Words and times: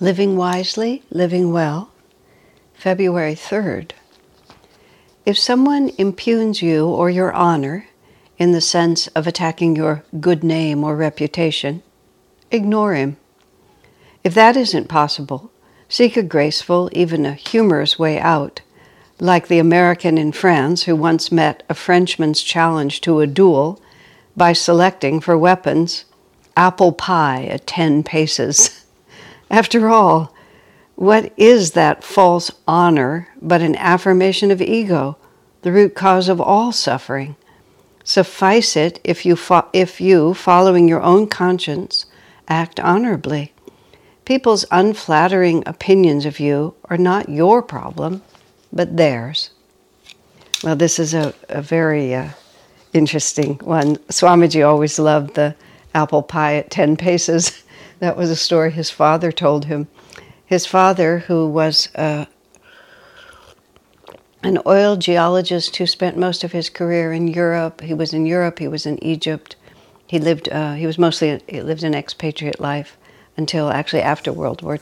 Living 0.00 0.36
Wisely, 0.36 1.04
Living 1.10 1.52
Well, 1.52 1.92
February 2.74 3.36
3rd. 3.36 3.92
If 5.24 5.38
someone 5.38 5.90
impugns 5.90 6.60
you 6.60 6.88
or 6.88 7.10
your 7.10 7.32
honor 7.32 7.86
in 8.36 8.50
the 8.50 8.60
sense 8.60 9.06
of 9.08 9.28
attacking 9.28 9.76
your 9.76 10.02
good 10.18 10.42
name 10.42 10.82
or 10.82 10.96
reputation, 10.96 11.84
ignore 12.50 12.94
him. 12.94 13.18
If 14.24 14.34
that 14.34 14.56
isn't 14.56 14.88
possible, 14.88 15.52
seek 15.88 16.16
a 16.16 16.24
graceful, 16.24 16.90
even 16.92 17.24
a 17.24 17.34
humorous 17.34 17.96
way 17.96 18.18
out, 18.18 18.62
like 19.20 19.46
the 19.46 19.60
American 19.60 20.18
in 20.18 20.32
France 20.32 20.82
who 20.82 20.96
once 20.96 21.30
met 21.30 21.62
a 21.68 21.74
Frenchman's 21.74 22.42
challenge 22.42 23.00
to 23.02 23.20
a 23.20 23.28
duel 23.28 23.80
by 24.36 24.54
selecting 24.54 25.20
for 25.20 25.38
weapons 25.38 26.04
apple 26.56 26.90
pie 26.90 27.44
at 27.44 27.64
10 27.68 28.02
paces. 28.02 28.80
After 29.50 29.88
all, 29.88 30.34
what 30.96 31.32
is 31.36 31.72
that 31.72 32.04
false 32.04 32.50
honor 32.66 33.28
but 33.42 33.62
an 33.62 33.76
affirmation 33.76 34.50
of 34.50 34.62
ego, 34.62 35.16
the 35.62 35.72
root 35.72 35.94
cause 35.94 36.28
of 36.28 36.40
all 36.40 36.72
suffering? 36.72 37.36
Suffice 38.04 38.76
it 38.76 39.00
if 39.02 39.24
you, 39.24 39.34
fo- 39.34 39.68
if 39.72 40.00
you, 40.00 40.34
following 40.34 40.88
your 40.88 41.02
own 41.02 41.26
conscience, 41.26 42.06
act 42.48 42.78
honorably. 42.78 43.52
People's 44.24 44.64
unflattering 44.70 45.62
opinions 45.66 46.24
of 46.26 46.38
you 46.38 46.74
are 46.86 46.98
not 46.98 47.28
your 47.28 47.62
problem, 47.62 48.22
but 48.72 48.96
theirs. 48.96 49.50
Well, 50.62 50.76
this 50.76 50.98
is 50.98 51.12
a, 51.12 51.34
a 51.48 51.60
very 51.60 52.14
uh, 52.14 52.30
interesting 52.92 53.56
one. 53.56 53.96
Swamiji 54.08 54.66
always 54.66 54.98
loved 54.98 55.34
the 55.34 55.54
apple 55.94 56.22
pie 56.22 56.56
at 56.56 56.70
10 56.70 56.96
paces. 56.96 57.62
That 58.04 58.18
was 58.18 58.28
a 58.28 58.36
story 58.36 58.70
his 58.70 58.90
father 58.90 59.32
told 59.32 59.64
him. 59.64 59.88
His 60.44 60.66
father, 60.66 61.20
who 61.20 61.48
was 61.48 61.88
uh, 61.94 62.26
an 64.42 64.58
oil 64.66 64.96
geologist 64.96 65.74
who 65.76 65.86
spent 65.86 66.18
most 66.18 66.44
of 66.44 66.52
his 66.52 66.68
career 66.68 67.14
in 67.14 67.28
Europe, 67.28 67.80
he 67.80 67.94
was 67.94 68.12
in 68.12 68.26
Europe, 68.26 68.58
he 68.58 68.68
was 68.68 68.84
in 68.84 69.02
Egypt. 69.02 69.56
He 70.06 70.18
lived. 70.18 70.50
Uh, 70.50 70.74
he 70.74 70.86
was 70.86 70.98
mostly 70.98 71.40
he 71.48 71.62
lived 71.62 71.82
an 71.82 71.94
expatriate 71.94 72.60
life 72.60 72.98
until 73.38 73.70
actually 73.70 74.02
after 74.02 74.34
World 74.34 74.60
War. 74.60 74.80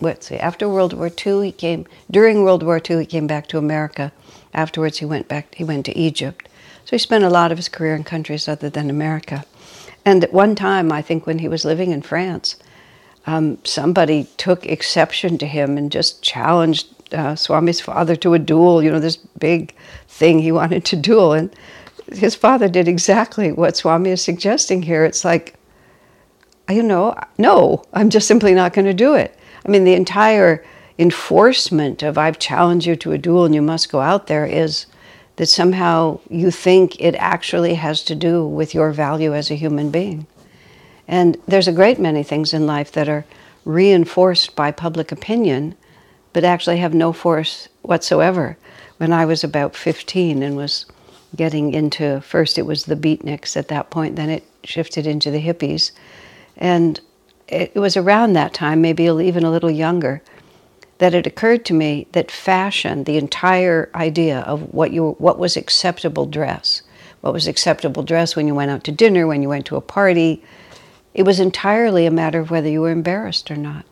Let's. 0.00 0.32
After 0.32 0.66
World 0.66 0.94
War 0.94 1.10
II, 1.10 1.44
he 1.44 1.52
came. 1.52 1.84
During 2.10 2.42
World 2.42 2.62
War 2.62 2.80
II, 2.80 3.00
he 3.00 3.06
came 3.06 3.26
back 3.26 3.48
to 3.48 3.58
America. 3.58 4.12
Afterwards, 4.54 4.96
he 4.96 5.04
went 5.04 5.28
back. 5.28 5.54
He 5.56 5.64
went 5.64 5.84
to 5.84 5.98
Egypt. 5.98 6.48
So 6.86 6.92
he 6.92 6.98
spent 6.98 7.22
a 7.22 7.28
lot 7.28 7.52
of 7.52 7.58
his 7.58 7.68
career 7.68 7.94
in 7.94 8.02
countries 8.02 8.48
other 8.48 8.70
than 8.70 8.88
America. 8.88 9.44
And 10.06 10.22
at 10.22 10.32
one 10.32 10.54
time, 10.54 10.92
I 10.92 11.02
think 11.02 11.26
when 11.26 11.40
he 11.40 11.48
was 11.48 11.64
living 11.64 11.90
in 11.90 12.00
France, 12.00 12.54
um, 13.26 13.58
somebody 13.64 14.28
took 14.36 14.64
exception 14.64 15.36
to 15.38 15.46
him 15.46 15.76
and 15.76 15.90
just 15.90 16.22
challenged 16.22 16.86
uh, 17.12 17.34
Swami's 17.34 17.80
father 17.80 18.14
to 18.16 18.34
a 18.34 18.38
duel, 18.38 18.84
you 18.84 18.90
know, 18.90 19.00
this 19.00 19.16
big 19.16 19.74
thing 20.06 20.38
he 20.38 20.52
wanted 20.60 20.84
to 20.86 20.96
duel. 20.96 21.32
And 21.32 21.52
his 22.12 22.36
father 22.36 22.68
did 22.68 22.86
exactly 22.86 23.50
what 23.50 23.76
Swami 23.76 24.10
is 24.10 24.22
suggesting 24.22 24.82
here. 24.82 25.04
It's 25.04 25.24
like, 25.24 25.54
you 26.70 26.84
know, 26.84 27.18
no, 27.36 27.82
I'm 27.92 28.08
just 28.08 28.28
simply 28.28 28.54
not 28.54 28.72
going 28.72 28.86
to 28.86 28.94
do 28.94 29.14
it. 29.14 29.36
I 29.64 29.68
mean, 29.68 29.82
the 29.82 29.94
entire 29.94 30.64
enforcement 31.00 32.04
of 32.04 32.16
I've 32.16 32.38
challenged 32.38 32.86
you 32.86 32.94
to 32.94 33.12
a 33.12 33.18
duel 33.18 33.44
and 33.44 33.54
you 33.54 33.62
must 33.62 33.90
go 33.90 34.00
out 34.00 34.28
there 34.28 34.46
is 34.46 34.86
that 35.36 35.46
somehow 35.46 36.18
you 36.28 36.50
think 36.50 37.00
it 37.00 37.14
actually 37.16 37.74
has 37.74 38.02
to 38.04 38.14
do 38.14 38.46
with 38.46 38.74
your 38.74 38.90
value 38.90 39.34
as 39.34 39.50
a 39.50 39.54
human 39.54 39.90
being. 39.90 40.26
And 41.06 41.36
there's 41.46 41.68
a 41.68 41.72
great 41.72 41.98
many 41.98 42.22
things 42.22 42.52
in 42.52 42.66
life 42.66 42.90
that 42.92 43.08
are 43.08 43.24
reinforced 43.64 44.56
by 44.56 44.70
public 44.70 45.12
opinion, 45.12 45.76
but 46.32 46.44
actually 46.44 46.78
have 46.78 46.94
no 46.94 47.12
force 47.12 47.68
whatsoever. 47.82 48.56
When 48.96 49.12
I 49.12 49.24
was 49.24 49.44
about 49.44 49.76
15 49.76 50.42
and 50.42 50.56
was 50.56 50.86
getting 51.34 51.74
into, 51.74 52.20
first 52.22 52.58
it 52.58 52.66
was 52.66 52.84
the 52.84 52.96
beatniks 52.96 53.56
at 53.56 53.68
that 53.68 53.90
point, 53.90 54.16
then 54.16 54.30
it 54.30 54.44
shifted 54.64 55.06
into 55.06 55.30
the 55.30 55.42
hippies. 55.42 55.92
And 56.56 57.00
it 57.48 57.74
was 57.74 57.96
around 57.96 58.32
that 58.32 58.54
time, 58.54 58.80
maybe 58.80 59.04
even 59.04 59.44
a 59.44 59.50
little 59.50 59.70
younger, 59.70 60.22
that 60.98 61.14
it 61.14 61.26
occurred 61.26 61.64
to 61.66 61.74
me 61.74 62.06
that 62.12 62.30
fashion, 62.30 63.04
the 63.04 63.18
entire 63.18 63.90
idea 63.94 64.40
of 64.40 64.72
what 64.72 64.92
you 64.92 65.12
what 65.18 65.38
was 65.38 65.56
acceptable 65.56 66.26
dress, 66.26 66.82
what 67.20 67.32
was 67.32 67.46
acceptable 67.46 68.02
dress 68.02 68.34
when 68.34 68.46
you 68.46 68.54
went 68.54 68.70
out 68.70 68.84
to 68.84 68.92
dinner, 68.92 69.26
when 69.26 69.42
you 69.42 69.48
went 69.48 69.66
to 69.66 69.76
a 69.76 69.80
party, 69.80 70.42
it 71.14 71.24
was 71.24 71.40
entirely 71.40 72.06
a 72.06 72.10
matter 72.10 72.40
of 72.40 72.50
whether 72.50 72.68
you 72.68 72.80
were 72.80 72.90
embarrassed 72.90 73.50
or 73.50 73.56
not. 73.56 73.84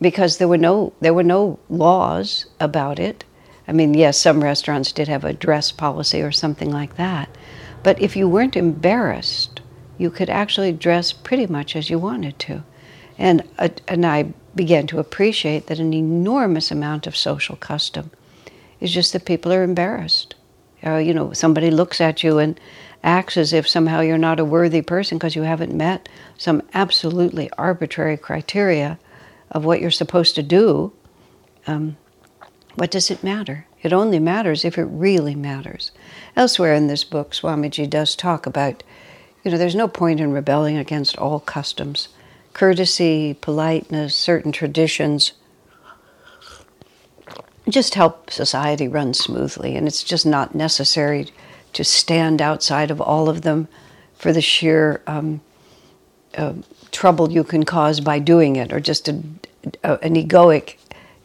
Because 0.00 0.38
there 0.38 0.48
were 0.48 0.58
no 0.58 0.92
there 1.00 1.14
were 1.14 1.24
no 1.24 1.58
laws 1.68 2.46
about 2.60 2.98
it. 2.98 3.24
I 3.66 3.72
mean, 3.72 3.92
yes, 3.94 4.18
some 4.18 4.42
restaurants 4.42 4.92
did 4.92 5.08
have 5.08 5.24
a 5.24 5.34
dress 5.34 5.72
policy 5.72 6.22
or 6.22 6.32
something 6.32 6.70
like 6.70 6.96
that. 6.96 7.28
But 7.82 8.00
if 8.00 8.16
you 8.16 8.28
weren't 8.28 8.56
embarrassed, 8.56 9.60
you 9.98 10.10
could 10.10 10.30
actually 10.30 10.72
dress 10.72 11.12
pretty 11.12 11.46
much 11.46 11.76
as 11.76 11.90
you 11.90 11.98
wanted 11.98 12.38
to. 12.40 12.62
And, 13.18 13.42
uh, 13.58 13.68
and 13.88 14.06
I 14.06 14.32
began 14.58 14.88
to 14.88 14.98
appreciate 14.98 15.68
that 15.68 15.78
an 15.78 15.94
enormous 15.94 16.72
amount 16.72 17.06
of 17.06 17.16
social 17.16 17.54
custom 17.54 18.10
is 18.80 18.92
just 18.92 19.12
that 19.12 19.24
people 19.24 19.52
are 19.52 19.62
embarrassed. 19.62 20.34
Uh, 20.84 20.96
you 20.96 21.14
know, 21.14 21.32
somebody 21.32 21.70
looks 21.70 22.00
at 22.00 22.24
you 22.24 22.38
and 22.38 22.58
acts 23.04 23.36
as 23.36 23.52
if 23.52 23.68
somehow 23.68 24.00
you're 24.00 24.18
not 24.18 24.40
a 24.40 24.44
worthy 24.44 24.82
person 24.82 25.16
because 25.16 25.36
you 25.36 25.42
haven't 25.42 25.72
met 25.72 26.08
some 26.36 26.60
absolutely 26.74 27.48
arbitrary 27.52 28.16
criteria 28.16 28.98
of 29.52 29.64
what 29.64 29.80
you're 29.80 29.92
supposed 29.92 30.34
to 30.34 30.42
do. 30.42 30.92
Um, 31.68 31.96
what 32.74 32.90
does 32.90 33.12
it 33.12 33.22
matter? 33.22 33.64
It 33.82 33.92
only 33.92 34.18
matters 34.18 34.64
if 34.64 34.76
it 34.76 34.86
really 34.86 35.36
matters. 35.36 35.92
Elsewhere 36.34 36.74
in 36.74 36.88
this 36.88 37.04
book, 37.04 37.30
Swamiji 37.30 37.88
does 37.88 38.16
talk 38.16 38.44
about, 38.44 38.82
you 39.44 39.52
know, 39.52 39.56
there's 39.56 39.76
no 39.76 39.86
point 39.86 40.18
in 40.18 40.32
rebelling 40.32 40.76
against 40.76 41.16
all 41.16 41.38
customs 41.38 42.08
courtesy, 42.58 43.34
politeness, 43.40 44.16
certain 44.16 44.50
traditions 44.50 45.32
just 47.68 47.94
help 47.94 48.32
society 48.32 48.88
run 48.88 49.14
smoothly. 49.14 49.76
And 49.76 49.86
it's 49.86 50.02
just 50.02 50.26
not 50.26 50.56
necessary 50.56 51.28
to 51.74 51.84
stand 51.84 52.42
outside 52.42 52.90
of 52.90 53.00
all 53.00 53.28
of 53.28 53.42
them 53.42 53.68
for 54.16 54.32
the 54.32 54.40
sheer 54.40 55.02
um, 55.06 55.40
uh, 56.36 56.54
trouble 56.90 57.30
you 57.30 57.44
can 57.44 57.64
cause 57.64 58.00
by 58.00 58.18
doing 58.18 58.56
it, 58.56 58.72
or 58.72 58.80
just 58.80 59.06
a, 59.08 59.22
a, 59.84 59.98
an 60.02 60.16
egoic 60.16 60.78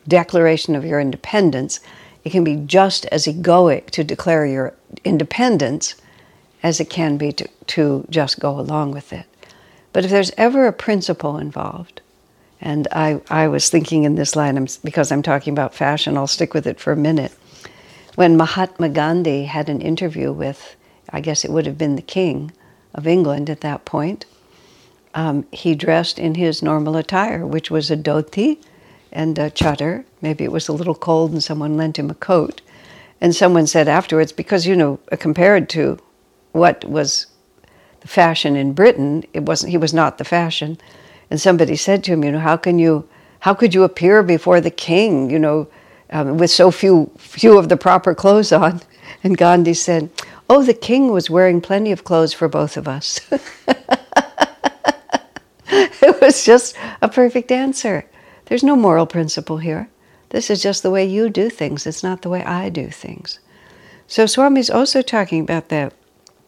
declaration 0.07 0.75
of 0.75 0.85
your 0.85 0.99
independence. 0.99 1.79
It 2.23 2.29
can 2.29 2.43
be 2.43 2.57
just 2.57 3.07
as 3.07 3.25
egoic 3.25 3.89
to 3.91 4.03
declare 4.03 4.45
your 4.45 4.75
independence 5.03 5.95
as 6.61 6.79
it 6.79 6.91
can 6.91 7.17
be 7.17 7.31
to, 7.31 7.49
to 7.67 8.05
just 8.11 8.39
go 8.39 8.59
along 8.59 8.91
with 8.91 9.11
it. 9.11 9.25
But 9.93 10.03
if 10.03 10.11
there's 10.11 10.31
ever 10.37 10.65
a 10.65 10.73
principle 10.73 11.37
involved, 11.37 12.01
and 12.59 12.87
I, 12.91 13.21
I 13.29 13.47
was 13.47 13.69
thinking 13.69 14.03
in 14.03 14.15
this 14.15 14.35
line, 14.35 14.67
because 14.83 15.11
I'm 15.11 15.21
talking 15.21 15.53
about 15.53 15.75
fashion, 15.75 16.17
I'll 16.17 16.27
stick 16.27 16.53
with 16.53 16.65
it 16.65 16.79
for 16.79 16.91
a 16.91 16.97
minute. 16.97 17.31
When 18.15 18.37
Mahatma 18.37 18.89
Gandhi 18.89 19.45
had 19.45 19.69
an 19.69 19.81
interview 19.81 20.31
with, 20.31 20.75
I 21.09 21.21
guess 21.21 21.45
it 21.45 21.51
would 21.51 21.65
have 21.65 21.77
been 21.77 21.95
the 21.95 22.01
King 22.01 22.51
of 22.93 23.07
England 23.07 23.49
at 23.49 23.61
that 23.61 23.85
point, 23.85 24.25
um, 25.13 25.45
he 25.51 25.75
dressed 25.75 26.17
in 26.17 26.35
his 26.35 26.63
normal 26.63 26.95
attire, 26.95 27.45
which 27.45 27.69
was 27.69 27.91
a 27.91 27.97
dhoti 27.97 28.57
and 29.11 29.37
a 29.37 29.51
chadar. 29.51 30.05
Maybe 30.21 30.43
it 30.43 30.51
was 30.51 30.67
a 30.67 30.73
little 30.73 30.95
cold 30.95 31.31
and 31.31 31.43
someone 31.43 31.77
lent 31.77 31.99
him 31.99 32.09
a 32.09 32.15
coat. 32.15 32.61
And 33.21 33.35
someone 33.35 33.67
said 33.67 33.87
afterwards, 33.87 34.31
because, 34.31 34.65
you 34.65 34.75
know, 34.75 34.99
compared 35.19 35.69
to 35.69 35.99
what 36.51 36.83
was 36.85 37.27
the 38.03 38.07
fashion 38.07 38.55
in 38.55 38.73
Britain. 38.73 39.23
It 39.33 39.43
wasn't. 39.43 39.71
He 39.71 39.77
was 39.77 39.93
not 39.93 40.19
the 40.19 40.23
fashion. 40.23 40.77
And 41.31 41.41
somebody 41.41 41.75
said 41.75 42.03
to 42.03 42.13
him, 42.13 42.23
you 42.23 42.31
know, 42.33 42.39
how 42.39 42.57
can 42.57 42.77
you, 42.77 43.09
how 43.39 43.55
could 43.55 43.73
you 43.73 43.83
appear 43.83 44.21
before 44.21 44.61
the 44.61 44.69
king, 44.69 45.31
you 45.31 45.39
know, 45.39 45.67
um, 46.11 46.37
with 46.37 46.51
so 46.51 46.69
few 46.69 47.09
few 47.17 47.57
of 47.57 47.69
the 47.69 47.77
proper 47.77 48.13
clothes 48.13 48.51
on? 48.51 48.81
And 49.23 49.37
Gandhi 49.37 49.73
said, 49.73 50.09
oh, 50.49 50.63
the 50.63 50.73
king 50.73 51.11
was 51.11 51.29
wearing 51.29 51.61
plenty 51.61 51.91
of 51.91 52.03
clothes 52.03 52.33
for 52.33 52.47
both 52.49 52.75
of 52.75 52.87
us. 52.87 53.21
it 55.67 56.21
was 56.21 56.43
just 56.43 56.75
a 57.01 57.07
perfect 57.07 57.51
answer. 57.51 58.05
There's 58.45 58.63
no 58.63 58.75
moral 58.75 59.05
principle 59.05 59.59
here. 59.59 59.87
This 60.29 60.49
is 60.49 60.61
just 60.61 60.83
the 60.83 60.91
way 60.91 61.05
you 61.05 61.29
do 61.29 61.49
things. 61.49 61.87
It's 61.87 62.03
not 62.03 62.21
the 62.21 62.29
way 62.29 62.43
I 62.43 62.69
do 62.69 62.89
things. 62.89 63.39
So 64.07 64.25
Swami's 64.25 64.69
also 64.69 65.01
talking 65.01 65.41
about 65.41 65.69
that. 65.69 65.93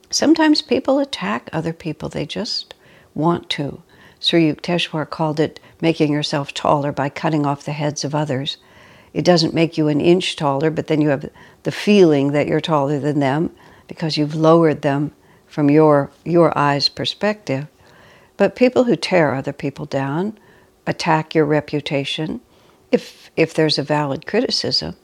Sometimes 0.09 0.61
people 0.61 0.99
attack 0.99 1.49
other 1.51 1.73
people. 1.73 2.09
They 2.09 2.25
just 2.25 2.73
want 3.13 3.49
to. 3.51 3.81
Sri 4.19 4.51
Yukteswar 4.51 5.09
called 5.09 5.39
it 5.39 5.59
making 5.81 6.11
yourself 6.11 6.53
taller 6.53 6.91
by 6.91 7.09
cutting 7.09 7.45
off 7.45 7.65
the 7.65 7.73
heads 7.73 8.03
of 8.03 8.15
others. 8.15 8.57
It 9.13 9.25
doesn't 9.25 9.53
make 9.53 9.77
you 9.77 9.87
an 9.87 10.01
inch 10.01 10.35
taller, 10.35 10.69
but 10.69 10.87
then 10.87 11.01
you 11.01 11.09
have 11.09 11.29
the 11.63 11.71
feeling 11.71 12.31
that 12.31 12.47
you're 12.47 12.61
taller 12.61 12.99
than 12.99 13.19
them 13.19 13.51
because 13.87 14.17
you've 14.17 14.35
lowered 14.35 14.81
them 14.81 15.11
from 15.47 15.69
your, 15.69 16.11
your 16.23 16.57
eyes 16.57 16.89
perspective. 16.89 17.67
But 18.37 18.55
people 18.55 18.85
who 18.85 18.95
tear 18.95 19.33
other 19.33 19.53
people 19.53 19.85
down, 19.85 20.37
attack 20.85 21.33
your 21.33 21.45
reputation, 21.45 22.41
if, 22.91 23.31
if 23.37 23.53
there's 23.53 23.77
a 23.77 23.83
valid 23.83 24.25
criticism, 24.25 24.95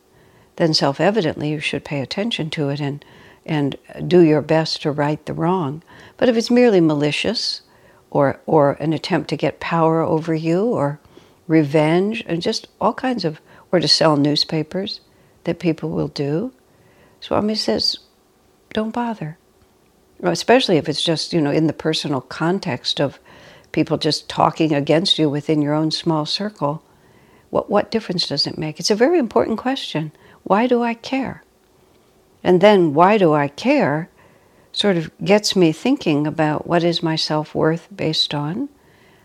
then 0.58 0.74
self 0.74 1.00
evidently 1.00 1.50
you 1.50 1.60
should 1.60 1.86
pay 1.86 2.02
attention 2.02 2.50
to 2.52 2.70
it 2.70 2.80
and, 2.82 3.04
and 3.46 3.76
do 4.08 4.22
your 4.22 4.42
best 4.42 4.82
to 4.82 4.92
right 4.92 5.26
the 5.26 5.34
wrong. 5.34 5.84
But 6.18 6.30
if 6.30 6.38
it's 6.38 6.52
merely 6.52 6.82
malicious 6.82 7.62
or, 8.10 8.40
or 8.46 8.74
an 8.74 8.94
attempt 8.94 9.30
to 9.30 9.38
get 9.38 9.60
power 9.60 10.02
over 10.02 10.34
you 10.34 10.66
or 10.66 11.00
revenge 11.48 12.24
and 12.28 12.42
just 12.42 12.68
all 12.80 12.94
kinds 12.94 13.26
of, 13.26 13.42
or 13.72 13.80
to 13.80 13.88
sell 13.88 14.16
newspapers 14.16 15.02
that 15.44 15.60
people 15.60 15.90
will 15.90 16.08
do, 16.08 16.54
Swami 17.20 17.56
says, 17.56 17.98
don't 18.74 18.94
bother. 18.94 19.38
Especially 20.24 20.78
if 20.78 20.88
it's 20.88 21.04
just, 21.04 21.34
you 21.34 21.42
know, 21.42 21.52
in 21.52 21.68
the 21.68 21.74
personal 21.74 22.22
context 22.22 23.02
of 23.02 23.20
people 23.72 23.98
just 23.98 24.30
talking 24.30 24.74
against 24.74 25.18
you 25.18 25.30
within 25.30 25.62
your 25.62 25.74
own 25.74 25.92
small 25.92 26.26
circle. 26.26 26.84
What, 27.50 27.70
what 27.70 27.92
difference 27.92 28.28
does 28.28 28.46
it 28.46 28.58
make? 28.58 28.80
It's 28.80 28.92
a 28.92 28.96
very 28.96 29.18
important 29.18 29.58
question. 29.58 30.12
Why 30.44 30.68
do 30.68 30.84
I 30.84 30.94
care? 30.94 31.44
And 32.44 32.62
then, 32.62 32.94
why 32.94 33.18
do 33.18 33.34
I 33.34 33.48
care 33.48 34.10
sort 34.72 34.98
of 34.98 35.12
gets 35.24 35.56
me 35.56 35.72
thinking 35.72 36.26
about 36.26 36.66
what 36.66 36.84
is 36.84 37.04
my 37.04 37.16
self 37.16 37.54
worth 37.54 37.88
based 37.96 38.34
on? 38.34 38.70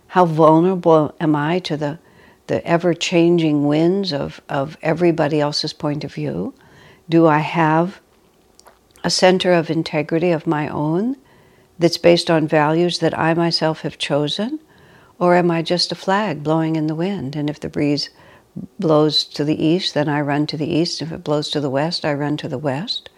How 0.08 0.24
vulnerable 0.24 1.14
am 1.20 1.34
I 1.34 1.58
to 1.60 1.76
the, 1.76 1.98
the 2.46 2.64
ever 2.66 2.94
changing 2.94 3.66
winds 3.66 4.12
of, 4.12 4.40
of 4.48 4.76
everybody 4.82 5.40
else's 5.40 5.72
point 5.72 6.04
of 6.04 6.14
view? 6.14 6.54
Do 7.08 7.26
I 7.26 7.38
have 7.38 8.00
a 9.02 9.10
center 9.10 9.52
of 9.52 9.70
integrity 9.70 10.30
of 10.30 10.46
my 10.46 10.68
own 10.68 11.16
that's 11.78 11.98
based 11.98 12.30
on 12.30 12.48
values 12.48 12.98
that 12.98 13.18
I 13.18 13.34
myself 13.34 13.82
have 13.82 13.98
chosen? 13.98 14.58
Or 15.18 15.34
am 15.34 15.50
I 15.50 15.62
just 15.62 15.92
a 15.92 15.94
flag 15.94 16.42
blowing 16.42 16.76
in 16.76 16.88
the 16.88 16.94
wind? 16.94 17.36
And 17.36 17.48
if 17.48 17.60
the 17.60 17.68
breeze 17.68 18.10
blows 18.78 19.24
to 19.24 19.44
the 19.44 19.62
east, 19.62 19.94
then 19.94 20.08
I 20.08 20.20
run 20.20 20.46
to 20.48 20.56
the 20.56 20.68
east. 20.68 21.02
If 21.02 21.12
it 21.12 21.24
blows 21.24 21.50
to 21.50 21.60
the 21.60 21.70
west, 21.70 22.04
I 22.04 22.14
run 22.14 22.36
to 22.38 22.48
the 22.48 22.58
west. 22.58 23.10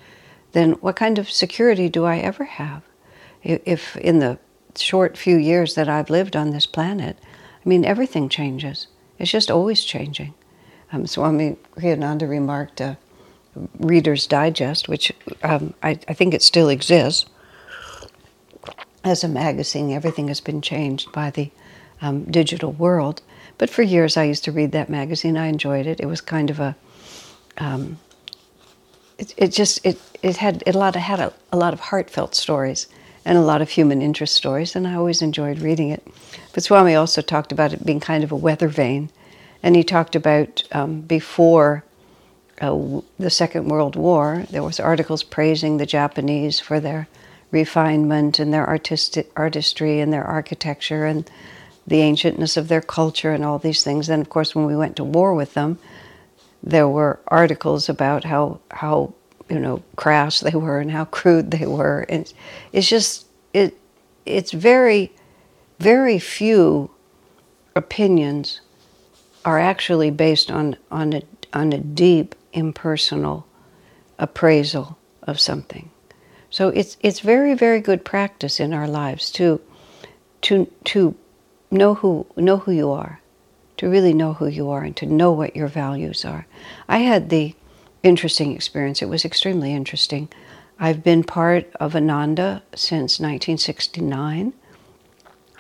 Then 0.53 0.73
what 0.73 0.97
kind 0.97 1.19
of 1.19 1.31
security 1.31 1.89
do 1.89 2.05
I 2.05 2.19
ever 2.19 2.45
have? 2.45 2.83
If 3.43 3.97
in 3.97 4.19
the 4.19 4.39
short 4.77 5.17
few 5.17 5.37
years 5.37 5.75
that 5.75 5.89
I've 5.89 6.11
lived 6.11 6.37
on 6.37 6.51
this 6.51 6.67
planet, 6.67 7.19
I 7.65 7.69
mean, 7.69 7.85
everything 7.85 8.29
changes. 8.29 8.87
It's 9.19 9.31
just 9.31 9.51
always 9.51 9.85
changing. 9.85 10.35
Um, 10.93 11.07
Swami 11.07 11.57
Kriyananda 11.77 12.29
remarked, 12.29 12.81
uh, 12.81 12.95
Reader's 13.79 14.27
Digest, 14.27 14.89
which 14.89 15.13
um, 15.43 15.75
I, 15.83 15.99
I 16.09 16.15
think 16.15 16.35
it 16.35 16.43
still 16.43 16.69
exists 16.69 17.27
as 19.05 19.25
a 19.25 19.29
magazine. 19.29 19.93
Everything 19.93 20.29
has 20.29 20.41
been 20.41 20.63
changed 20.63 21.13
by 21.13 21.31
the 21.31 21.51
um, 22.01 22.25
digital 22.25 22.73
world. 22.73 23.23
But 23.59 23.71
for 23.71 23.83
years, 23.83 24.17
I 24.17 24.25
used 24.25 24.45
to 24.45 24.53
read 24.53 24.73
that 24.73 24.89
magazine. 24.89 25.37
I 25.37 25.47
enjoyed 25.47 25.87
it. 25.87 26.01
It 26.01 26.07
was 26.07 26.21
kind 26.21 26.51
of 26.51 26.61
a, 26.61 26.77
um, 27.59 27.99
it, 29.19 29.35
it 29.37 29.49
just 29.49 29.85
it 29.85 30.01
it 30.23 30.37
had 30.37 30.63
it 30.65 30.75
a 30.75 30.79
lot 30.79 30.97
of, 30.97 31.03
had 31.03 31.21
a, 31.21 31.33
a 31.53 31.57
lot 31.57 31.73
of 31.73 31.81
heartfelt 31.81 32.35
stories 32.35 32.87
and 33.25 33.37
a 33.37 33.43
lot 33.43 33.61
of 33.61 33.71
human 33.71 34.01
interest 34.01 34.35
stories, 34.35 34.77
and 34.77 34.87
I 34.87 34.95
always 34.95 35.21
enjoyed 35.21 35.59
reading 35.59 35.91
it. 35.91 36.07
But 36.55 36.63
Swami 36.63 36.95
also 36.95 37.21
talked 37.21 37.53
about 37.53 37.73
it 37.73 37.85
being 37.85 38.01
kind 38.01 38.25
of 38.25 38.33
a 38.33 38.37
weather 38.37 38.69
vane, 38.69 39.11
and 39.63 39.77
he 39.77 39.83
talked 39.83 40.17
about 40.17 40.63
um, 40.73 41.03
before 41.03 41.85
uh, 42.61 43.01
the 43.19 43.31
Second 43.31 43.69
World 43.69 43.97
War, 43.97 44.45
there 44.51 44.63
was 44.63 44.81
articles 44.81 45.23
praising 45.23 45.77
the 45.77 45.87
Japanese 45.87 46.59
for 46.59 46.81
their 46.81 47.09
refinement 47.51 48.39
and 48.39 48.53
their 48.53 48.69
artistic 48.69 49.31
artistry 49.37 50.01
and 50.01 50.13
their 50.13 50.25
architecture 50.25 51.07
and 51.07 51.31
the 51.89 52.01
ancientness 52.03 52.57
of 52.57 52.69
their 52.69 52.83
culture 52.83 53.33
and 53.33 53.45
all 53.45 53.59
these 53.59 53.83
things. 53.83 54.07
Then, 54.07 54.21
of 54.21 54.29
course, 54.29 54.55
when 54.55 54.67
we 54.67 54.77
went 54.77 54.97
to 54.97 55.05
war 55.05 55.35
with 55.35 55.55
them, 55.55 55.79
there 56.63 56.89
were 56.89 57.19
articles 57.29 57.89
about 57.89 58.25
how 58.25 58.61
how 58.71 59.15
you 59.49 59.59
know 59.59 59.83
crass 59.97 60.41
they 60.41 60.57
were 60.57 60.81
and 60.81 60.91
how 60.91 61.07
crude 61.07 61.51
they 61.51 61.67
were, 61.67 62.05
and 62.09 62.33
it's 62.73 62.89
just 62.89 63.27
it 63.55 63.77
it's 64.27 64.53
very 64.53 65.13
very 65.79 66.19
few 66.19 66.91
opinions 67.75 68.61
are 69.45 69.59
actually 69.59 70.11
based 70.11 70.51
on 70.51 70.77
on 70.91 71.13
a 71.15 71.23
on 71.55 71.73
a 71.73 71.79
deep 71.79 72.35
impersonal 72.53 73.47
appraisal 74.19 74.99
of 75.23 75.41
something. 75.41 75.91
So 76.51 76.69
it's 76.69 76.99
it's 77.01 77.21
very 77.21 77.55
very 77.55 77.81
good 77.81 78.05
practice 78.05 78.61
in 78.61 78.75
our 78.75 78.89
lives 78.89 79.31
to 79.33 79.61
to 80.43 80.71
to 80.85 81.15
know 81.71 81.95
who 81.95 82.27
know 82.37 82.59
who 82.59 82.73
you 82.73 82.91
are, 82.91 83.21
to 83.77 83.89
really 83.89 84.15
know 84.15 84.35
who 84.35 84.47
you 84.47 84.71
are 84.71 84.83
and 84.83 84.97
to 84.97 85.07
know 85.07 85.33
what 85.33 85.57
your 85.57 85.69
values 85.69 86.25
are. 86.25 86.47
I 86.89 86.99
had 86.99 87.31
the 87.31 87.55
interesting 88.03 88.53
experience. 88.55 89.03
It 89.03 89.09
was 89.09 89.25
extremely 89.25 89.73
interesting. 89.73 90.29
I've 90.79 91.03
been 91.03 91.25
part 91.25 91.71
of 91.81 91.97
Ananda 91.97 92.63
since 92.75 93.19
1969. 93.19 94.53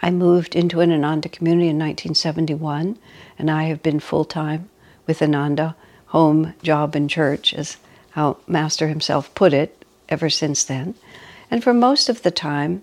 I 0.00 0.10
moved 0.10 0.54
into 0.54 0.80
an 0.80 0.92
Ananda 0.92 1.28
community 1.28 1.68
in 1.68 1.76
1971, 1.76 2.98
and 3.38 3.50
I 3.50 3.64
have 3.64 3.82
been 3.82 3.98
full 3.98 4.24
time 4.24 4.70
with 5.06 5.20
Ananda 5.20 5.74
home, 6.06 6.54
job, 6.62 6.94
and 6.94 7.10
church, 7.10 7.52
as 7.52 7.76
how 8.10 8.38
Master 8.46 8.88
himself 8.88 9.34
put 9.34 9.52
it, 9.52 9.84
ever 10.08 10.30
since 10.30 10.64
then. 10.64 10.94
And 11.50 11.62
for 11.62 11.74
most 11.74 12.08
of 12.08 12.22
the 12.22 12.30
time, 12.30 12.82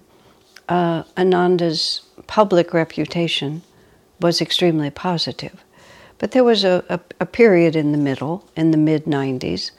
uh, 0.70 1.04
Ananda's 1.18 2.02
public 2.28 2.74
reputation 2.74 3.62
was 4.20 4.42
extremely 4.42 4.90
positive. 4.90 5.64
But 6.18 6.32
there 6.32 6.44
was 6.44 6.64
a, 6.64 6.84
a, 6.90 7.00
a 7.20 7.26
period 7.26 7.76
in 7.76 7.92
the 7.92 7.98
middle, 7.98 8.48
in 8.56 8.72
the 8.72 8.78
mid 8.78 9.06
90s, 9.06 9.72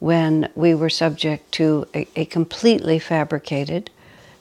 when 0.00 0.50
we 0.54 0.74
were 0.74 0.90
subject 0.90 1.52
to 1.52 1.86
a, 1.94 2.06
a 2.16 2.24
completely 2.26 2.98
fabricated 2.98 3.90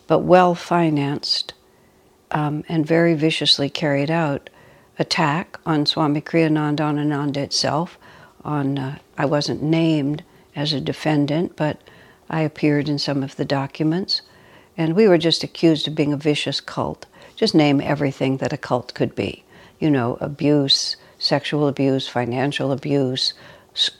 but 0.08 0.20
well 0.20 0.56
financed 0.56 1.54
um, 2.32 2.64
and 2.68 2.86
very 2.86 3.14
viciously 3.14 3.70
carried 3.70 4.12
out 4.12 4.50
attack 5.00 5.58
on 5.66 5.86
Swami 5.86 6.22
Kriyananda 6.22 6.82
on 6.82 7.00
Ananda 7.00 7.42
itself, 7.42 7.98
on 8.44 8.78
uh, 8.78 8.98
I 9.18 9.26
wasn't 9.26 9.64
named 9.64 10.24
as 10.56 10.74
a 10.74 10.82
defendant, 10.82 11.56
but 11.56 11.82
I 12.30 12.42
appeared 12.42 12.90
in 12.90 13.00
some 13.00 13.24
of 13.24 13.36
the 13.36 13.46
documents, 13.46 14.22
and 14.78 14.96
we 14.96 15.08
were 15.08 15.18
just 15.18 15.44
accused 15.44 15.88
of 15.88 15.96
being 15.96 16.14
a 16.14 16.18
vicious 16.18 16.60
cult. 16.62 17.06
Just 17.36 17.56
name 17.56 17.82
everything 17.82 18.38
that 18.38 18.54
a 18.54 18.58
cult 18.58 18.94
could 18.94 19.16
be, 19.16 19.44
you 19.80 19.90
know, 19.90 20.18
abuse, 20.22 20.96
sexual 21.18 21.68
abuse, 21.68 22.08
financial 22.08 22.72
abuse, 22.72 23.34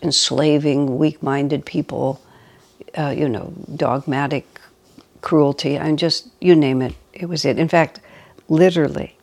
enslaving 0.02 0.98
weak-minded 0.98 1.66
people, 1.66 2.22
uh, 2.98 3.14
you 3.16 3.28
know, 3.28 3.54
dogmatic 3.76 4.46
cruelty, 5.22 5.76
and 5.76 5.98
just 5.98 6.28
you 6.40 6.56
name 6.56 6.82
it, 6.82 6.96
it 7.14 7.28
was 7.28 7.46
it. 7.46 7.58
In 7.58 7.68
fact, 7.68 8.00
literally, 8.50 9.18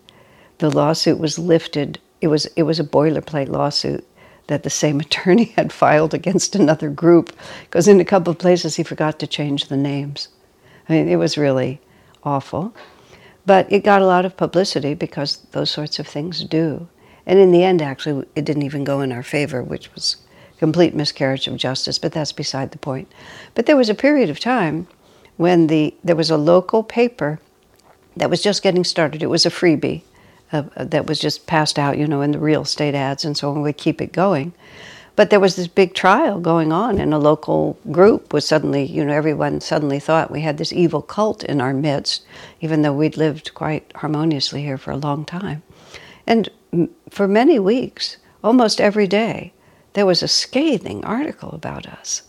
the 0.58 0.70
lawsuit 0.70 1.18
was 1.18 1.38
lifted. 1.38 1.98
It 2.20 2.28
was 2.28 2.46
it 2.56 2.64
was 2.64 2.80
a 2.80 2.84
boilerplate 2.84 3.48
lawsuit 3.48 4.04
that 4.48 4.62
the 4.64 4.70
same 4.70 5.00
attorney 5.04 5.44
had 5.56 5.72
filed 5.72 6.14
against 6.14 6.56
another 6.56 6.90
group 6.90 7.32
because 7.64 7.86
in 7.86 8.00
a 8.00 8.04
couple 8.04 8.30
of 8.30 8.38
places 8.38 8.76
he 8.76 8.82
forgot 8.82 9.18
to 9.20 9.26
change 9.26 9.68
the 9.68 9.76
names. 9.76 10.28
I 10.90 10.92
mean, 10.92 11.08
it 11.08 11.16
was 11.16 11.38
really 11.38 11.80
awful. 12.24 12.74
But 13.46 13.70
it 13.72 13.84
got 13.84 14.02
a 14.02 14.06
lot 14.06 14.24
of 14.24 14.36
publicity 14.36 14.94
because 14.94 15.38
those 15.52 15.70
sorts 15.70 15.98
of 16.00 16.06
things 16.06 16.44
do. 16.44 16.88
And 17.26 17.38
in 17.38 17.52
the 17.52 17.62
end, 17.62 17.80
actually, 17.80 18.26
it 18.34 18.44
didn't 18.44 18.64
even 18.64 18.82
go 18.82 19.00
in 19.00 19.12
our 19.12 19.22
favor, 19.22 19.62
which 19.62 19.94
was 19.94 20.16
complete 20.58 20.94
miscarriage 20.94 21.46
of 21.46 21.56
justice, 21.56 21.98
but 21.98 22.12
that's 22.12 22.32
beside 22.32 22.72
the 22.72 22.78
point. 22.78 23.10
But 23.54 23.66
there 23.66 23.76
was 23.76 23.88
a 23.88 23.94
period 23.94 24.30
of 24.30 24.40
time 24.40 24.88
when 25.36 25.68
the, 25.68 25.94
there 26.04 26.16
was 26.16 26.30
a 26.30 26.36
local 26.36 26.82
paper 26.82 27.38
that 28.16 28.28
was 28.28 28.42
just 28.42 28.62
getting 28.62 28.84
started. 28.84 29.22
It 29.22 29.30
was 29.30 29.46
a 29.46 29.50
freebie 29.50 30.02
uh, 30.52 30.64
that 30.76 31.06
was 31.06 31.20
just 31.20 31.46
passed 31.46 31.78
out, 31.78 31.98
you 31.98 32.06
know, 32.06 32.20
in 32.20 32.32
the 32.32 32.38
real 32.38 32.62
estate 32.62 32.96
ads 32.96 33.24
and 33.24 33.36
so 33.36 33.50
on. 33.50 33.62
We 33.62 33.72
keep 33.72 34.02
it 34.02 34.12
going. 34.12 34.52
But 35.20 35.28
there 35.28 35.38
was 35.38 35.56
this 35.56 35.68
big 35.68 35.92
trial 35.92 36.40
going 36.40 36.72
on, 36.72 36.98
and 36.98 37.12
a 37.12 37.18
local 37.18 37.78
group 37.90 38.32
was 38.32 38.46
suddenly, 38.46 38.84
you 38.86 39.04
know, 39.04 39.12
everyone 39.12 39.60
suddenly 39.60 40.00
thought 40.00 40.30
we 40.30 40.40
had 40.40 40.56
this 40.56 40.72
evil 40.72 41.02
cult 41.02 41.44
in 41.44 41.60
our 41.60 41.74
midst, 41.74 42.24
even 42.62 42.80
though 42.80 42.94
we'd 42.94 43.18
lived 43.18 43.52
quite 43.52 43.92
harmoniously 43.96 44.62
here 44.62 44.78
for 44.78 44.92
a 44.92 44.96
long 44.96 45.26
time. 45.26 45.62
And 46.26 46.48
for 47.10 47.28
many 47.28 47.58
weeks, 47.58 48.16
almost 48.42 48.80
every 48.80 49.06
day, 49.06 49.52
there 49.92 50.06
was 50.06 50.22
a 50.22 50.26
scathing 50.26 51.04
article 51.04 51.50
about 51.50 51.84
us. 51.84 52.22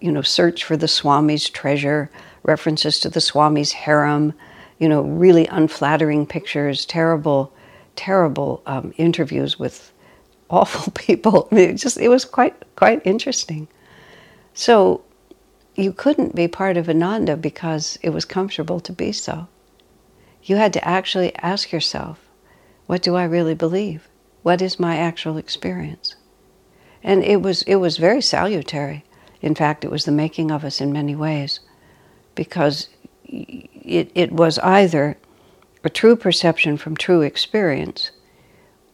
You 0.00 0.12
know, 0.12 0.22
search 0.22 0.62
for 0.62 0.76
the 0.76 0.86
Swami's 0.86 1.50
treasure, 1.50 2.12
references 2.44 3.00
to 3.00 3.08
the 3.08 3.20
Swami's 3.20 3.72
harem, 3.72 4.34
you 4.78 4.88
know, 4.88 5.02
really 5.02 5.48
unflattering 5.48 6.26
pictures, 6.26 6.86
terrible, 6.86 7.52
terrible 7.96 8.62
um, 8.66 8.94
interviews 8.98 9.58
with 9.58 9.90
awful 10.50 10.92
people. 10.94 11.48
It 11.50 11.74
just 11.74 11.98
it 11.98 12.08
was 12.08 12.24
quite 12.24 12.54
quite 12.76 13.02
interesting. 13.04 13.68
So 14.54 15.02
you 15.74 15.92
couldn't 15.92 16.34
be 16.34 16.48
part 16.48 16.76
of 16.76 16.88
Ananda 16.88 17.36
because 17.36 17.98
it 18.02 18.10
was 18.10 18.24
comfortable 18.24 18.80
to 18.80 18.92
be 18.92 19.12
so. 19.12 19.48
You 20.42 20.56
had 20.56 20.72
to 20.74 20.88
actually 20.88 21.34
ask 21.36 21.72
yourself, 21.72 22.18
what 22.86 23.02
do 23.02 23.14
I 23.14 23.24
really 23.24 23.54
believe? 23.54 24.08
What 24.42 24.62
is 24.62 24.80
my 24.80 24.96
actual 24.96 25.36
experience? 25.36 26.14
And 27.02 27.22
it 27.24 27.42
was 27.42 27.62
it 27.62 27.76
was 27.76 27.98
very 27.98 28.22
salutary. 28.22 29.04
In 29.42 29.54
fact, 29.54 29.84
it 29.84 29.90
was 29.90 30.04
the 30.04 30.12
making 30.12 30.50
of 30.50 30.64
us 30.64 30.80
in 30.80 30.92
many 30.92 31.14
ways, 31.14 31.60
because 32.34 32.88
it, 33.24 34.10
it 34.14 34.32
was 34.32 34.58
either 34.60 35.18
a 35.84 35.90
true 35.90 36.16
perception 36.16 36.76
from 36.76 36.96
true 36.96 37.20
experience, 37.22 38.10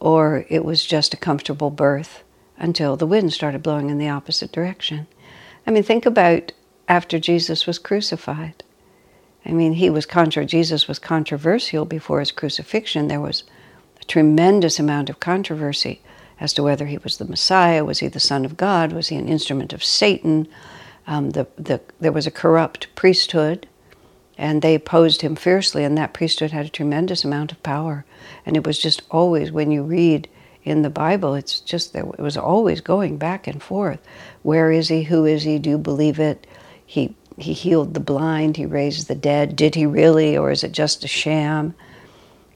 or 0.03 0.45
it 0.49 0.65
was 0.65 0.85
just 0.85 1.13
a 1.13 1.17
comfortable 1.17 1.69
berth 1.69 2.23
until 2.57 2.97
the 2.97 3.07
wind 3.07 3.31
started 3.31 3.63
blowing 3.63 3.89
in 3.89 3.97
the 3.97 4.09
opposite 4.09 4.51
direction. 4.51 5.07
I 5.65 5.71
mean, 5.71 5.81
think 5.81 6.05
about 6.05 6.51
after 6.89 7.17
Jesus 7.17 7.65
was 7.65 7.79
crucified. 7.79 8.65
I 9.45 9.51
mean, 9.51 9.73
he 9.73 9.89
was 9.89 10.05
contra- 10.05 10.45
Jesus 10.45 10.89
was 10.89 10.99
controversial 10.99 11.85
before 11.85 12.19
his 12.19 12.33
crucifixion. 12.33 13.07
There 13.07 13.21
was 13.21 13.45
a 14.01 14.03
tremendous 14.03 14.77
amount 14.77 15.09
of 15.09 15.21
controversy 15.21 16.01
as 16.37 16.51
to 16.55 16.63
whether 16.63 16.87
he 16.87 16.97
was 16.97 17.15
the 17.15 17.25
Messiah, 17.25 17.85
was 17.85 17.99
he 17.99 18.09
the 18.09 18.19
Son 18.19 18.43
of 18.43 18.57
God, 18.57 18.91
was 18.91 19.07
he 19.07 19.15
an 19.15 19.29
instrument 19.29 19.71
of 19.71 19.85
Satan. 19.85 20.49
Um, 21.07 21.29
the, 21.29 21.47
the, 21.55 21.79
there 22.01 22.11
was 22.11 22.27
a 22.27 22.31
corrupt 22.31 22.93
priesthood, 22.95 23.69
and 24.43 24.61
they 24.61 24.75
opposed 24.75 25.21
him 25.21 25.37
fiercely, 25.37 25.85
and 25.85 25.97
that 25.97 26.13
priesthood 26.13 26.51
had 26.51 26.65
a 26.65 26.69
tremendous 26.69 27.23
amount 27.23 27.53
of 27.53 27.63
power. 27.63 28.03
And 28.45 28.57
it 28.57 28.67
was 28.67 28.77
just 28.77 29.01
always, 29.09 29.53
when 29.53 29.71
you 29.71 29.83
read 29.83 30.27
in 30.65 30.81
the 30.81 30.89
Bible, 30.89 31.33
it's 31.33 31.61
just 31.61 31.93
that 31.93 32.03
it 32.03 32.19
was 32.19 32.35
always 32.35 32.81
going 32.81 33.15
back 33.15 33.47
and 33.47 33.63
forth. 33.63 34.01
Where 34.41 34.69
is 34.69 34.89
he? 34.89 35.03
Who 35.03 35.23
is 35.23 35.43
he? 35.43 35.59
Do 35.59 35.69
you 35.69 35.77
believe 35.77 36.19
it? 36.19 36.45
He 36.85 37.15
he 37.37 37.53
healed 37.53 37.93
the 37.93 38.01
blind, 38.01 38.57
he 38.57 38.65
raised 38.65 39.07
the 39.07 39.15
dead. 39.15 39.55
Did 39.55 39.75
he 39.75 39.85
really, 39.85 40.37
or 40.37 40.51
is 40.51 40.65
it 40.65 40.73
just 40.73 41.05
a 41.05 41.07
sham? 41.07 41.73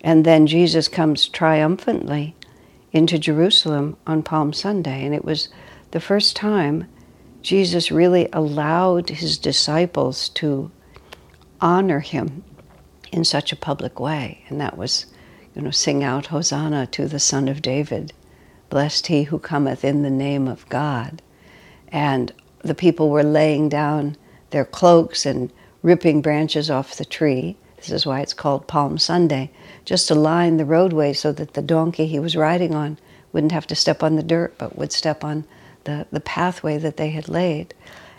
And 0.02 0.26
then 0.26 0.46
Jesus 0.46 0.90
comes 0.90 1.30
triumphantly 1.30 2.36
into 2.92 3.18
Jerusalem 3.18 3.96
on 4.06 4.24
Palm 4.24 4.52
Sunday, 4.52 5.06
and 5.06 5.16
it 5.16 5.24
was 5.24 5.48
the 5.92 6.02
first 6.02 6.36
time 6.36 6.86
Jesus 7.42 7.92
really 7.92 8.28
allowed 8.34 9.08
his 9.08 9.38
disciples 9.38 10.28
to 10.30 10.70
honor 11.62 12.00
him 12.00 12.44
in 13.12 13.24
such 13.24 13.52
a 13.52 13.58
public 13.58 14.00
way, 14.00 14.44
and 14.50 14.60
that 14.60 14.78
was, 14.78 15.06
you 15.56 15.62
know, 15.62 15.72
sing 15.72 16.04
out 16.04 16.28
Hosanna 16.28 16.88
to 16.88 17.08
the 17.08 17.20
Son 17.20 17.48
of 17.48 17.62
David, 17.62 18.14
blessed 18.70 19.08
he 19.08 19.24
who 19.24 19.40
cometh 19.40 19.84
in 19.84 20.04
the 20.04 20.10
name 20.10 20.48
of 20.48 20.68
God. 20.70 21.22
And 21.90 22.34
the 22.60 22.76
people 22.76 23.10
were 23.10 23.24
laying 23.24 23.70
down 23.70 24.18
their 24.50 24.66
cloaks 24.66 25.26
and 25.26 25.52
ripping 25.82 26.22
branches 26.22 26.70
off 26.70 26.98
the 26.98 27.06
tree. 27.06 27.56
This 27.78 27.92
is 27.92 28.06
why 28.06 28.22
it's 28.22 28.34
called 28.34 28.68
Palm 28.68 28.98
Sunday, 28.98 29.52
just 29.86 30.08
to 30.08 30.16
line 30.16 30.58
the 30.58 30.66
roadway 30.66 31.14
so 31.14 31.32
that 31.32 31.54
the 31.54 31.62
donkey 31.62 32.08
he 32.08 32.20
was 32.20 32.36
riding 32.36 32.76
on 32.76 32.98
wouldn't 33.32 33.52
have 33.52 33.68
to 33.68 33.76
step 33.76 34.04
on 34.04 34.16
the 34.16 34.24
dirt, 34.24 34.58
but 34.58 34.78
would 34.78 34.92
step 34.92 35.24
on 35.24 35.46
the, 35.84 36.08
the 36.12 36.20
pathway 36.20 36.78
that 36.78 36.98
they 36.98 37.10
had 37.10 37.30
laid. 37.30 37.74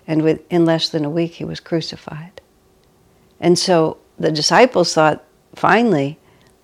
And 0.07 0.23
with, 0.23 0.41
in 0.49 0.65
less 0.65 0.89
than 0.89 1.05
a 1.05 1.11
week, 1.11 1.35
he 1.35 1.45
was 1.45 1.61
crucified. 1.61 2.41
And 3.41 3.59
so 3.59 3.99
the 4.19 4.33
disciples 4.33 4.95
thought, 4.95 5.25
finally, 5.55 6.19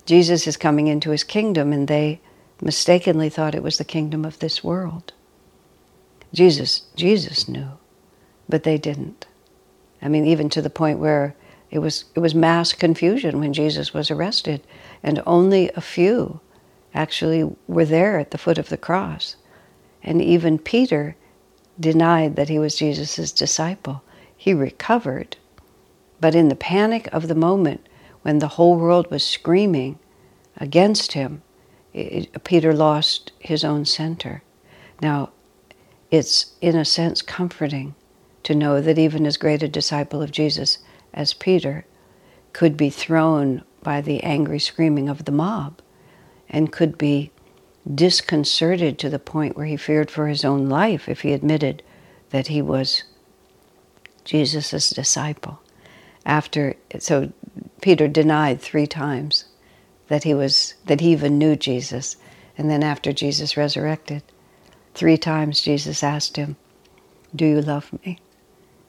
Jesus 0.05 0.45
is 0.47 0.57
coming 0.57 0.87
into 0.87 1.11
his 1.11 1.23
kingdom, 1.23 1.73
and 1.73 1.87
they 1.87 2.19
mistakenly 2.61 3.29
thought 3.29 3.55
it 3.55 3.63
was 3.63 3.77
the 3.77 3.85
kingdom 3.85 4.25
of 4.25 4.39
this 4.39 4.63
world. 4.63 5.13
Jesus, 6.33 6.83
Jesus 6.95 7.47
knew, 7.47 7.69
but 8.47 8.63
they 8.63 8.77
didn't. 8.77 9.25
I 10.01 10.09
mean, 10.09 10.25
even 10.25 10.49
to 10.49 10.61
the 10.61 10.69
point 10.69 10.99
where 10.99 11.35
it 11.71 11.79
was, 11.79 12.05
it 12.13 12.19
was 12.19 12.35
mass 12.35 12.73
confusion 12.73 13.39
when 13.39 13.53
Jesus 13.53 13.93
was 13.93 14.11
arrested, 14.11 14.61
and 15.01 15.21
only 15.25 15.71
a 15.71 15.81
few 15.81 16.39
actually 16.93 17.55
were 17.67 17.85
there 17.85 18.19
at 18.19 18.31
the 18.31 18.37
foot 18.37 18.57
of 18.57 18.69
the 18.69 18.77
cross. 18.77 19.35
And 20.03 20.21
even 20.21 20.59
Peter 20.59 21.15
denied 21.79 22.35
that 22.35 22.49
he 22.49 22.59
was 22.59 22.77
Jesus' 22.77 23.31
disciple. 23.31 24.03
He 24.37 24.53
recovered. 24.53 25.37
But 26.19 26.35
in 26.35 26.49
the 26.49 26.55
panic 26.55 27.07
of 27.11 27.27
the 27.27 27.35
moment, 27.35 27.87
when 28.21 28.39
the 28.39 28.49
whole 28.49 28.77
world 28.77 29.09
was 29.11 29.23
screaming 29.23 29.99
against 30.57 31.11
him, 31.13 31.41
it, 31.93 32.43
Peter 32.43 32.73
lost 32.73 33.31
his 33.39 33.63
own 33.63 33.85
center. 33.85 34.43
Now, 35.01 35.29
it's 36.11 36.53
in 36.61 36.75
a 36.75 36.85
sense 36.85 37.21
comforting 37.21 37.95
to 38.43 38.55
know 38.55 38.81
that 38.81 38.97
even 38.97 39.25
as 39.25 39.37
great 39.37 39.63
a 39.63 39.67
disciple 39.67 40.21
of 40.21 40.31
Jesus 40.31 40.77
as 41.13 41.33
Peter 41.33 41.85
could 42.53 42.77
be 42.77 42.89
thrown 42.89 43.63
by 43.83 44.01
the 44.01 44.23
angry 44.23 44.59
screaming 44.59 45.09
of 45.09 45.25
the 45.25 45.31
mob 45.31 45.81
and 46.49 46.71
could 46.71 46.97
be 46.97 47.31
disconcerted 47.93 48.97
to 48.97 49.09
the 49.09 49.19
point 49.19 49.55
where 49.55 49.65
he 49.65 49.77
feared 49.77 50.09
for 50.09 50.27
his 50.27 50.45
own 50.45 50.67
life 50.69 51.07
if 51.07 51.21
he 51.21 51.33
admitted 51.33 51.83
that 52.31 52.47
he 52.47 52.61
was 52.61 53.03
Jesus' 54.23 54.89
disciple. 54.89 55.59
After 56.25 56.75
so 56.99 57.31
Peter 57.81 58.07
denied 58.07 58.61
three 58.61 58.87
times 58.87 59.45
that 60.07 60.23
he 60.23 60.33
was 60.33 60.75
that 60.85 61.01
he 61.01 61.11
even 61.11 61.37
knew 61.37 61.55
Jesus. 61.55 62.17
And 62.57 62.69
then 62.69 62.83
after 62.83 63.11
Jesus 63.11 63.57
resurrected, 63.57 64.23
three 64.93 65.17
times 65.17 65.61
Jesus 65.61 66.03
asked 66.03 66.37
him, 66.37 66.55
Do 67.35 67.45
you 67.45 67.61
love 67.61 67.91
me? 68.05 68.19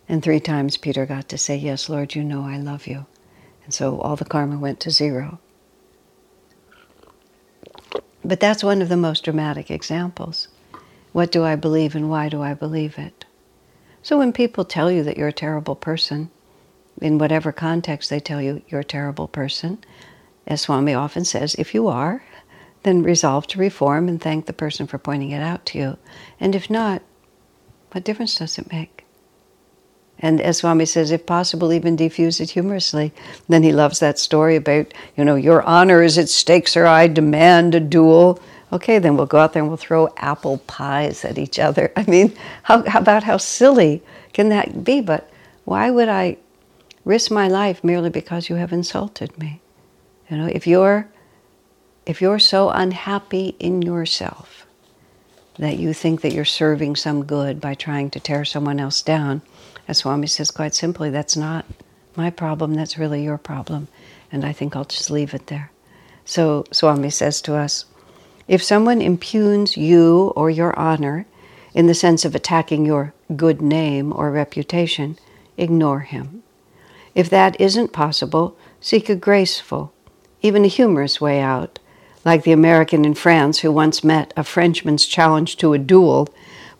And 0.08 0.22
three 0.22 0.40
times 0.40 0.76
Peter 0.76 1.04
got 1.04 1.28
to 1.30 1.38
say, 1.38 1.56
Yes, 1.56 1.88
Lord, 1.88 2.14
you 2.14 2.22
know 2.22 2.42
I 2.42 2.58
love 2.58 2.86
you. 2.86 3.06
And 3.64 3.74
so 3.74 4.00
all 4.00 4.16
the 4.16 4.24
karma 4.24 4.58
went 4.58 4.78
to 4.80 4.90
zero. 4.90 5.40
But 8.24 8.40
that's 8.40 8.64
one 8.64 8.82
of 8.82 8.88
the 8.88 8.96
most 8.96 9.24
dramatic 9.24 9.70
examples. 9.70 10.48
What 11.12 11.32
do 11.32 11.44
I 11.44 11.56
believe 11.56 11.94
and 11.94 12.10
why 12.10 12.28
do 12.28 12.42
I 12.42 12.54
believe 12.54 12.98
it? 12.98 13.24
So 14.02 14.18
when 14.18 14.32
people 14.32 14.64
tell 14.64 14.90
you 14.90 15.02
that 15.02 15.16
you're 15.16 15.28
a 15.28 15.32
terrible 15.32 15.74
person, 15.74 16.30
in 17.00 17.18
whatever 17.18 17.52
context 17.52 18.10
they 18.10 18.20
tell 18.20 18.40
you 18.40 18.62
you're 18.68 18.80
a 18.80 18.84
terrible 18.84 19.28
person, 19.28 19.78
as 20.46 20.62
Swami 20.62 20.94
often 20.94 21.24
says, 21.24 21.54
if 21.56 21.74
you 21.74 21.88
are, 21.88 22.22
then 22.84 23.02
resolve 23.02 23.46
to 23.48 23.58
reform 23.58 24.08
and 24.08 24.20
thank 24.20 24.46
the 24.46 24.52
person 24.52 24.86
for 24.86 24.98
pointing 24.98 25.32
it 25.32 25.42
out 25.42 25.66
to 25.66 25.78
you. 25.78 25.98
And 26.38 26.54
if 26.54 26.70
not, 26.70 27.02
what 27.90 28.04
difference 28.04 28.36
does 28.36 28.58
it 28.58 28.70
make? 28.72 29.04
And 30.18 30.40
as 30.40 30.58
Swami 30.58 30.86
says, 30.86 31.10
if 31.10 31.26
possible, 31.26 31.72
even 31.72 31.96
diffuse 31.96 32.40
it 32.40 32.50
humorously. 32.50 33.12
Then 33.48 33.62
he 33.62 33.72
loves 33.72 33.98
that 34.00 34.18
story 34.18 34.56
about, 34.56 34.94
you 35.16 35.24
know, 35.24 35.34
your 35.34 35.62
honor 35.62 36.02
is 36.02 36.16
at 36.16 36.28
stake, 36.28 36.68
sir. 36.68 36.86
I 36.86 37.06
demand 37.06 37.74
a 37.74 37.80
duel. 37.80 38.40
Okay, 38.72 38.98
then 38.98 39.16
we'll 39.16 39.26
go 39.26 39.38
out 39.38 39.52
there 39.52 39.62
and 39.62 39.68
we'll 39.68 39.76
throw 39.76 40.08
apple 40.16 40.58
pies 40.66 41.24
at 41.24 41.38
each 41.38 41.58
other. 41.58 41.92
I 41.96 42.04
mean, 42.04 42.34
how, 42.62 42.88
how 42.88 43.00
about 43.00 43.24
how 43.24 43.36
silly 43.36 44.02
can 44.32 44.48
that 44.48 44.84
be? 44.84 45.00
But 45.00 45.30
why 45.64 45.90
would 45.90 46.08
I 46.08 46.38
risk 47.06 47.30
my 47.30 47.48
life 47.48 47.82
merely 47.82 48.10
because 48.10 48.50
you 48.50 48.56
have 48.56 48.72
insulted 48.72 49.38
me? 49.38 49.62
You 50.28 50.36
know, 50.36 50.46
if 50.46 50.66
you're 50.66 51.08
if 52.04 52.20
you're 52.20 52.38
so 52.38 52.68
unhappy 52.68 53.56
in 53.58 53.80
yourself 53.82 54.66
that 55.58 55.78
you 55.78 55.94
think 55.94 56.20
that 56.20 56.32
you're 56.32 56.44
serving 56.44 56.94
some 56.94 57.24
good 57.24 57.60
by 57.60 57.74
trying 57.74 58.10
to 58.10 58.20
tear 58.20 58.44
someone 58.44 58.78
else 58.78 59.00
down, 59.02 59.40
as 59.88 59.98
Swami 59.98 60.26
says 60.26 60.50
quite 60.50 60.74
simply, 60.74 61.10
that's 61.10 61.36
not 61.36 61.64
my 62.14 62.30
problem, 62.30 62.74
that's 62.74 62.98
really 62.98 63.24
your 63.24 63.38
problem. 63.38 63.88
And 64.30 64.44
I 64.44 64.52
think 64.52 64.76
I'll 64.76 64.84
just 64.84 65.10
leave 65.10 65.32
it 65.32 65.46
there. 65.46 65.70
So 66.24 66.64
Swami 66.72 67.10
says 67.10 67.40
to 67.42 67.54
us 67.54 67.86
if 68.48 68.62
someone 68.62 69.00
impugns 69.00 69.76
you 69.76 70.32
or 70.36 70.50
your 70.50 70.76
honor 70.78 71.26
in 71.72 71.86
the 71.86 71.94
sense 71.94 72.24
of 72.24 72.34
attacking 72.34 72.84
your 72.84 73.14
good 73.36 73.60
name 73.60 74.12
or 74.12 74.30
reputation, 74.30 75.18
ignore 75.56 76.00
him. 76.00 76.42
If 77.16 77.30
that 77.30 77.58
isn't 77.58 77.94
possible, 77.94 78.58
seek 78.78 79.08
a 79.08 79.16
graceful, 79.16 79.94
even 80.42 80.66
a 80.66 80.68
humorous 80.68 81.18
way 81.18 81.40
out, 81.40 81.78
like 82.26 82.44
the 82.44 82.52
American 82.52 83.06
in 83.06 83.14
France 83.14 83.60
who 83.60 83.72
once 83.72 84.04
met 84.04 84.34
a 84.36 84.44
Frenchman's 84.44 85.06
challenge 85.06 85.56
to 85.56 85.72
a 85.72 85.78
duel 85.78 86.28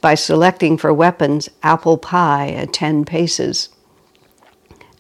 by 0.03 0.15
selecting 0.15 0.77
for 0.77 0.93
weapons 0.93 1.49
apple 1.63 1.97
pie 1.97 2.51
at 2.51 2.75
10 2.75 3.07
paces. 3.07 3.71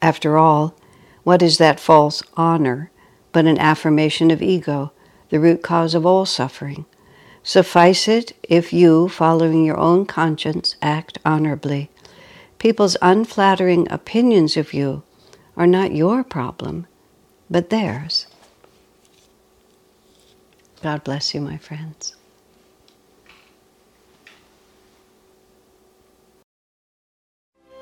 After 0.00 0.38
all, 0.38 0.74
what 1.22 1.42
is 1.42 1.58
that 1.58 1.80
false 1.80 2.22
honor 2.34 2.90
but 3.30 3.44
an 3.44 3.58
affirmation 3.58 4.30
of 4.30 4.40
ego, 4.40 4.90
the 5.28 5.38
root 5.38 5.62
cause 5.62 5.94
of 5.94 6.06
all 6.06 6.24
suffering. 6.24 6.86
Suffice 7.42 8.08
it 8.08 8.32
if 8.42 8.72
you, 8.72 9.10
following 9.10 9.66
your 9.66 9.76
own 9.76 10.06
conscience, 10.06 10.76
act 10.80 11.18
honorably. 11.26 11.90
People's 12.58 12.96
unflattering 13.02 13.86
opinions 13.90 14.56
of 14.56 14.72
you 14.72 15.02
are 15.56 15.66
not 15.66 15.92
your 15.92 16.22
problem, 16.22 16.86
but 17.48 17.70
theirs. 17.70 18.26
God 20.82 21.02
bless 21.04 21.34
you, 21.34 21.40
my 21.40 21.56
friends. 21.56 22.14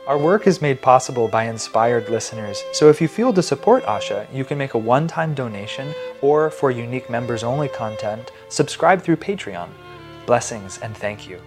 Our 0.07 0.19
work 0.19 0.47
is 0.47 0.61
made 0.61 0.83
possible 0.83 1.28
by 1.28 1.45
inspired 1.45 2.11
listeners, 2.11 2.62
so 2.75 2.90
if 2.90 3.00
you 3.00 3.09
feel 3.09 3.33
to 3.33 3.43
support 3.43 3.85
Asha, 3.85 4.26
you 4.35 4.45
can 4.45 4.59
make 4.59 4.75
a 4.75 4.78
one 4.78 5.09
time 5.09 5.33
donation 5.33 5.95
or, 6.21 6.50
for 6.50 6.71
unique 6.71 7.09
members 7.09 7.43
only 7.43 7.69
content, 7.69 8.31
subscribe 8.50 9.00
through 9.00 9.16
Patreon. 9.16 9.71
Blessings 10.26 10.78
and 10.78 10.95
thank 10.95 11.26
you. 11.26 11.40